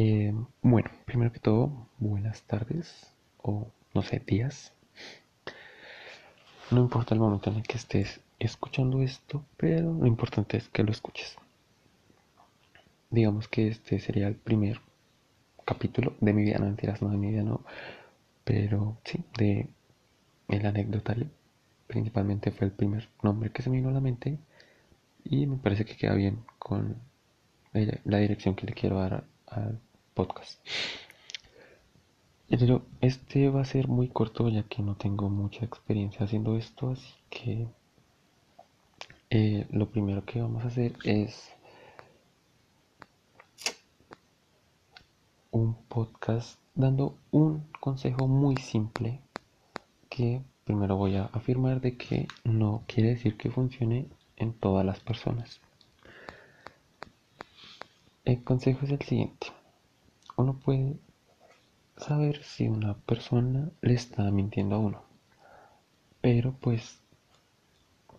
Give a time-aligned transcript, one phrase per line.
[0.00, 3.12] Eh, bueno, primero que todo, buenas tardes
[3.42, 4.72] o no sé, días.
[6.70, 10.84] No importa el momento en el que estés escuchando esto, pero lo importante es que
[10.84, 11.36] lo escuches.
[13.10, 14.80] Digamos que este sería el primer
[15.64, 17.64] capítulo de mi vida, no mentiras, no de mi vida, no,
[18.44, 19.68] pero sí, de
[20.46, 21.26] el anecdotario.
[21.88, 24.38] Principalmente fue el primer nombre que se me vino a la mente
[25.24, 26.94] y me parece que queda bien con
[27.72, 29.80] la dirección que le quiero dar al
[30.18, 30.58] podcast.
[32.48, 36.90] Pero este va a ser muy corto ya que no tengo mucha experiencia haciendo esto,
[36.90, 37.68] así que
[39.30, 41.52] eh, lo primero que vamos a hacer es
[45.52, 49.20] un podcast dando un consejo muy simple
[50.08, 54.98] que primero voy a afirmar de que no quiere decir que funcione en todas las
[54.98, 55.60] personas.
[58.24, 59.57] El consejo es el siguiente.
[60.38, 60.96] Uno puede
[61.96, 65.02] saber si una persona le está mintiendo a uno.
[66.20, 67.00] Pero pues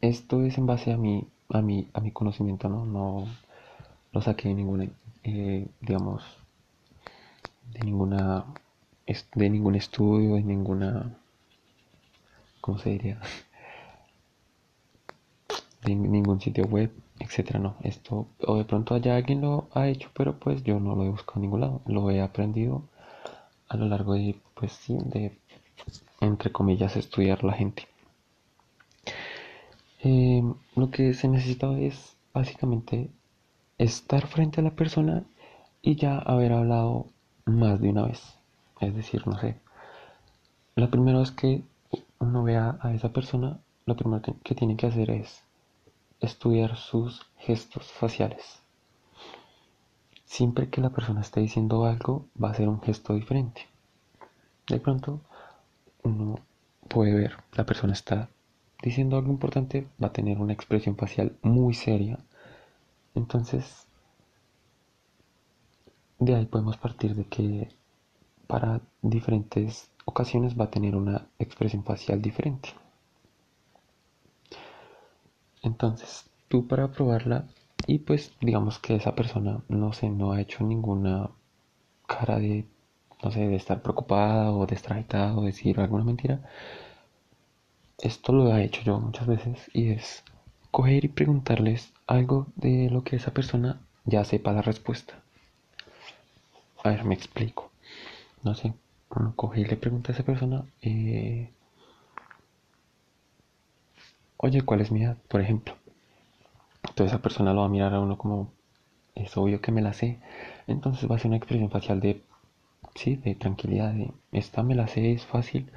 [0.00, 2.86] esto es en base a mi, a mi, a mi conocimiento, ¿no?
[2.86, 3.26] No
[4.12, 4.86] lo saqué de ninguna,
[5.24, 6.22] eh, digamos,
[7.72, 8.44] de ninguna,
[9.34, 11.18] de ningún estudio, de ninguna,
[12.60, 13.20] ¿cómo se diría?
[15.86, 17.76] Ningún sitio web, etcétera, no.
[17.82, 21.10] Esto, o de pronto allá alguien lo ha hecho, pero pues yo no lo he
[21.10, 21.82] buscado en ningún lado.
[21.86, 22.82] Lo he aprendido
[23.68, 25.36] a lo largo de, pues sí, de,
[26.20, 27.86] entre comillas, estudiar la gente.
[30.02, 30.42] Eh,
[30.76, 33.10] lo que se necesita es básicamente
[33.78, 35.24] estar frente a la persona
[35.82, 37.06] y ya haber hablado
[37.44, 38.22] más de una vez.
[38.80, 39.56] Es decir, no sé,
[40.76, 41.62] la primera vez que
[42.18, 45.42] uno vea a esa persona, lo primero que tiene que hacer es
[46.24, 48.64] estudiar sus gestos faciales
[50.34, 53.68] siempre que la persona esté diciendo algo va a ser un gesto diferente.
[54.66, 55.20] De pronto
[56.02, 56.40] uno
[56.88, 58.28] puede ver, la persona está
[58.82, 62.18] diciendo algo importante, va a tener una expresión facial muy seria.
[63.14, 63.86] Entonces,
[66.18, 67.68] de ahí podemos partir de que
[68.48, 72.70] para diferentes ocasiones va a tener una expresión facial diferente.
[75.64, 77.46] Entonces, tú para probarla
[77.86, 81.30] y pues digamos que esa persona, no sé, no ha hecho ninguna
[82.06, 82.66] cara de,
[83.22, 86.40] no sé, de estar preocupada o de estar agitada o decir alguna mentira.
[87.98, 90.22] Esto lo he hecho yo muchas veces y es
[90.70, 95.14] coger y preguntarles algo de lo que esa persona ya sepa la respuesta.
[96.82, 97.70] A ver, me explico.
[98.42, 98.74] No sé,
[99.10, 101.50] uno coge y le pregunta a esa persona, eh,
[104.44, 105.16] oye, ¿cuál es mi edad?
[105.28, 105.74] Por ejemplo.
[106.82, 108.52] Entonces esa persona lo va a mirar a uno como,
[109.14, 110.18] es obvio que me la sé.
[110.66, 112.22] Entonces va a ser una expresión facial de,
[112.94, 115.70] sí, de tranquilidad, de, esta me la sé, es fácil,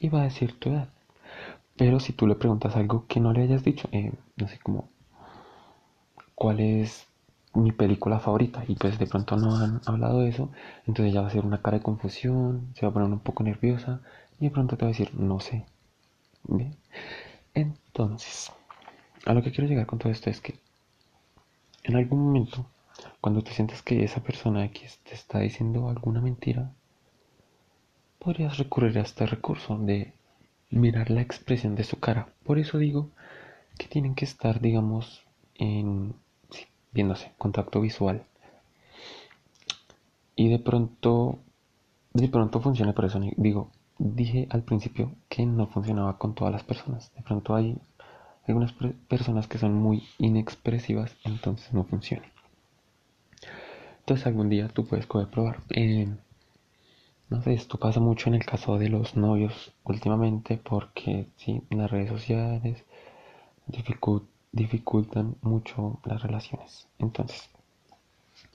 [0.00, 0.88] y va a decir tu edad.
[1.76, 4.88] Pero si tú le preguntas algo que no le hayas dicho, eh, no sé, como,
[6.34, 7.06] ¿cuál es
[7.52, 8.64] mi película favorita?
[8.66, 10.50] Y pues de pronto no han hablado de eso,
[10.86, 13.42] entonces ya va a ser una cara de confusión, se va a poner un poco
[13.42, 14.00] nerviosa,
[14.40, 15.66] y de pronto te va a decir, no sé.
[16.44, 16.74] ¿Bien?
[17.54, 18.52] Entonces,
[19.24, 20.58] a lo que quiero llegar con todo esto es que
[21.84, 22.66] en algún momento,
[23.20, 26.72] cuando te sientes que esa persona X te está diciendo alguna mentira,
[28.18, 30.12] podrías recurrir a este recurso de
[30.70, 32.28] mirar la expresión de su cara.
[32.44, 33.10] Por eso digo
[33.78, 35.22] que tienen que estar, digamos,
[35.56, 36.14] en
[36.92, 38.24] viéndose, contacto visual.
[40.36, 41.38] Y de pronto,
[42.12, 46.64] de pronto funciona, por eso digo, dije al principio que no funcionaba con todas las
[46.64, 47.12] personas.
[47.14, 47.78] De pronto hay
[48.46, 48.72] algunas
[49.08, 52.26] personas que son muy inexpresivas, entonces no funciona.
[54.00, 55.60] Entonces algún día tú puedes poder probar.
[57.30, 61.90] No sé, esto pasa mucho en el caso de los novios últimamente porque sí, las
[61.90, 62.84] redes sociales
[64.52, 66.86] dificultan mucho las relaciones.
[66.98, 67.48] Entonces,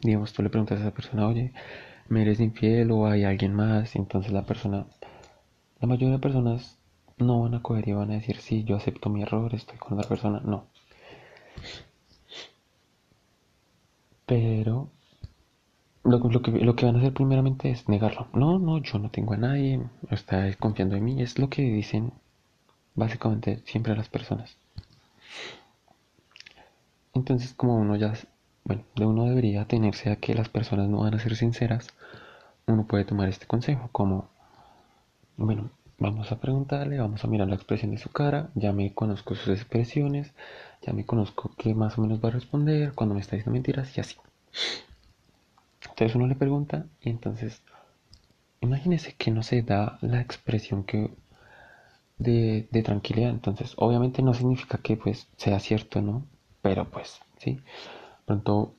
[0.01, 1.51] digamos, tú le preguntas a esa persona, oye,
[2.09, 3.95] ¿me eres infiel o hay alguien más?
[3.95, 4.85] entonces la persona,
[5.81, 6.77] la mayoría de personas
[7.17, 9.97] no van a coger y van a decir, sí, yo acepto mi error, estoy con
[9.97, 10.39] la persona.
[10.41, 10.65] No.
[14.25, 14.89] Pero
[16.03, 18.27] lo, que, lo que van a hacer primeramente es negarlo.
[18.33, 19.81] No, no, yo no tengo a nadie,
[20.11, 21.21] está confiando en mí.
[21.21, 22.13] Es lo que dicen
[22.95, 24.57] básicamente siempre las personas.
[27.13, 28.13] Entonces, como uno ya,
[28.63, 31.87] bueno, de uno debería tenerse a que las personas no van a ser sinceras,
[32.67, 34.29] uno puede tomar este consejo como,
[35.45, 35.71] bueno,
[36.01, 39.49] Vamos a preguntarle, vamos a mirar la expresión de su cara, ya me conozco sus
[39.49, 40.31] expresiones,
[40.81, 43.97] ya me conozco qué más o menos va a responder, cuando me está diciendo mentiras
[43.97, 44.15] y así.
[45.89, 47.61] Entonces uno le pregunta y entonces
[48.61, 51.11] imagínese que no se da la expresión que
[52.17, 53.31] de, de, tranquilidad.
[53.31, 56.25] Entonces, obviamente no significa que pues sea cierto, ¿no?
[56.61, 57.59] Pero pues, sí.
[58.25, 58.73] pronto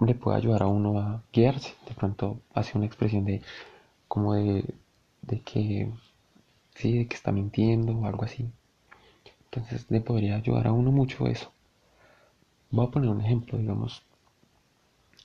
[0.00, 1.74] le puede ayudar a uno a guiarse.
[1.86, 3.42] De pronto hace una expresión de
[4.08, 4.64] como de,
[5.22, 5.90] de que
[6.74, 8.50] sí, de que está mintiendo o algo así.
[9.44, 11.52] Entonces le podría ayudar a uno mucho eso.
[12.70, 14.02] Voy a poner un ejemplo, digamos.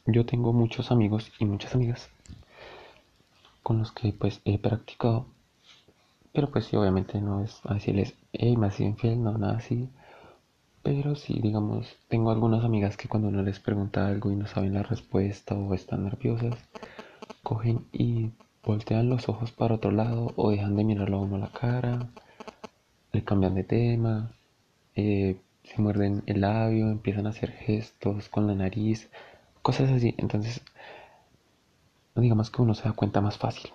[0.08, 2.10] Yo tengo muchos amigos y muchas amigas
[3.66, 5.26] con los que pues he practicado.
[6.34, 9.58] Pero pues sí, obviamente no es a decirles, hey, me has sido infiel, no, nada
[9.58, 9.90] así.
[10.84, 14.76] Pero sí, digamos, tengo algunas amigas que cuando uno les pregunta algo y no saben
[14.76, 16.54] la respuesta o están nerviosas,
[17.42, 18.30] cogen y
[18.66, 22.08] voltean los ojos para otro lado o dejan de mirarlo a uno a la cara,
[23.12, 24.32] le cambian de tema,
[24.96, 29.10] eh, se muerden el labio, empiezan a hacer gestos con la nariz,
[29.62, 30.16] cosas así.
[30.18, 30.62] Entonces,
[32.16, 33.72] digamos que uno se da cuenta más fácil.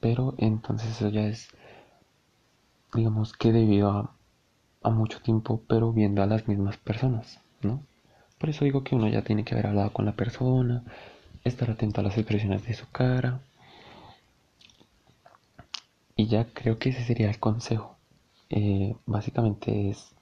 [0.00, 1.48] Pero entonces eso ya es,
[2.94, 4.10] digamos que debido a
[4.82, 7.82] a mucho tiempo, pero viendo a las mismas personas, ¿no?
[8.38, 10.82] Por eso digo que uno ya tiene que haber hablado con la persona,
[11.44, 13.40] estar atento a las expresiones de su cara.
[16.20, 17.96] Y ya creo que ese sería el consejo.
[18.50, 20.14] Eh, básicamente es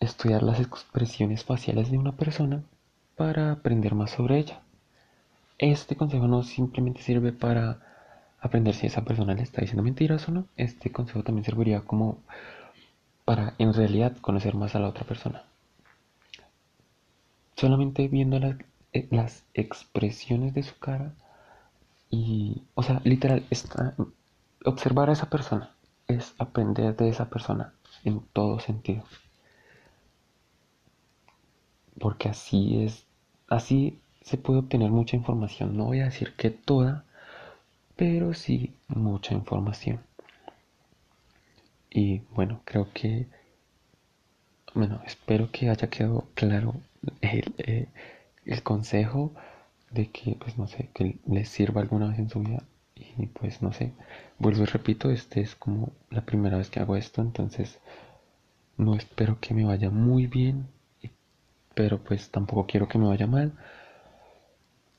[0.00, 2.64] estudiar las expresiones faciales de una persona
[3.14, 4.62] para aprender más sobre ella.
[5.58, 7.78] Este consejo no simplemente sirve para
[8.40, 10.48] aprender si esa persona le está diciendo mentiras o no.
[10.56, 12.18] Este consejo también serviría como
[13.24, 15.44] para en realidad conocer más a la otra persona.
[17.54, 18.38] Solamente viendo
[18.92, 21.14] eh, las expresiones de su cara
[22.10, 23.94] y, o sea, literal, está,
[24.64, 25.74] observar a esa persona
[26.06, 27.74] es aprender de esa persona
[28.04, 29.04] en todo sentido.
[31.98, 33.06] Porque así es,
[33.48, 35.76] así se puede obtener mucha información.
[35.76, 37.04] No voy a decir que toda,
[37.96, 40.00] pero sí mucha información.
[41.90, 43.26] Y bueno, creo que,
[44.74, 46.74] bueno, espero que haya quedado claro
[47.20, 47.88] el, eh,
[48.44, 49.32] el consejo
[49.90, 52.62] de que, pues no sé, que les sirva alguna vez en su vida.
[52.94, 53.92] Y pues no sé,
[54.38, 57.80] vuelvo y repito, este es como la primera vez que hago esto, entonces
[58.76, 60.68] no espero que me vaya muy bien,
[61.74, 63.52] pero pues tampoco quiero que me vaya mal.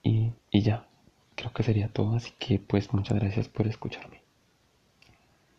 [0.03, 0.87] Y, y ya,
[1.35, 4.18] creo que sería todo, así que pues muchas gracias por escucharme.